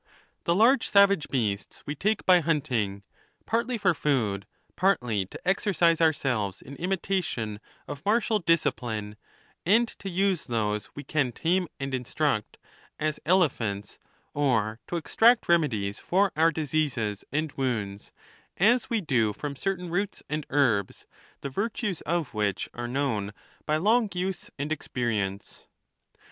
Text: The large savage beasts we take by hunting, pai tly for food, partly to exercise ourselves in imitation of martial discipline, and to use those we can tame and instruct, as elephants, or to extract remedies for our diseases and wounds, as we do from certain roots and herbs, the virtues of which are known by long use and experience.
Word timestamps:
The 0.45 0.55
large 0.55 0.89
savage 0.89 1.27
beasts 1.29 1.83
we 1.85 1.93
take 1.93 2.25
by 2.25 2.39
hunting, 2.39 3.03
pai 3.45 3.65
tly 3.65 3.77
for 3.77 3.93
food, 3.93 4.47
partly 4.75 5.27
to 5.27 5.47
exercise 5.47 6.01
ourselves 6.01 6.59
in 6.59 6.75
imitation 6.77 7.59
of 7.87 8.03
martial 8.03 8.39
discipline, 8.39 9.15
and 9.63 9.87
to 9.99 10.09
use 10.09 10.45
those 10.47 10.89
we 10.95 11.03
can 11.03 11.31
tame 11.31 11.67
and 11.79 11.93
instruct, 11.93 12.57
as 12.99 13.19
elephants, 13.27 13.99
or 14.33 14.79
to 14.87 14.95
extract 14.95 15.47
remedies 15.47 15.99
for 15.99 16.31
our 16.35 16.51
diseases 16.51 17.23
and 17.31 17.51
wounds, 17.51 18.11
as 18.57 18.89
we 18.89 19.01
do 19.01 19.33
from 19.33 19.55
certain 19.55 19.91
roots 19.91 20.23
and 20.27 20.47
herbs, 20.49 21.05
the 21.41 21.49
virtues 21.51 22.01
of 22.07 22.33
which 22.33 22.67
are 22.73 22.87
known 22.87 23.33
by 23.67 23.77
long 23.77 24.09
use 24.15 24.49
and 24.57 24.71
experience. 24.71 25.67